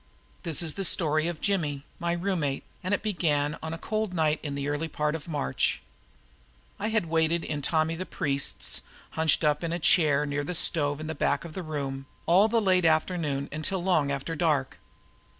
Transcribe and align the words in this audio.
This 0.41 0.63
is 0.63 0.73
the 0.73 0.83
story 0.83 1.27
of 1.27 1.41
Jimmy, 1.41 1.85
my 1.99 2.13
roommate, 2.13 2.63
and 2.83 2.91
it 2.91 3.03
begins 3.03 3.57
on 3.61 3.71
a 3.71 3.77
cold 3.77 4.15
night 4.15 4.39
in 4.41 4.55
the 4.55 4.67
early 4.67 4.87
part 4.87 5.13
of 5.13 5.27
March. 5.27 5.79
I 6.79 6.87
had 6.89 7.05
waited 7.05 7.45
in 7.45 7.61
Tommy 7.61 7.93
the 7.93 8.07
Priest's, 8.07 8.81
hunched 9.11 9.43
up 9.43 9.63
on 9.63 9.71
a 9.71 9.77
chair 9.77 10.25
near 10.25 10.43
the 10.43 10.55
stove 10.55 10.99
in 11.01 11.05
the 11.05 11.13
back 11.13 11.43
room, 11.45 12.07
all 12.25 12.47
the 12.47 12.59
late 12.59 12.83
afternoon 12.83 13.47
until 13.51 13.83
long 13.83 14.11
after 14.11 14.35
dark. 14.35 14.79